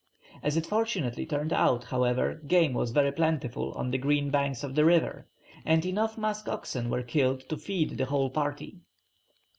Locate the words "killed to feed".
7.03-7.99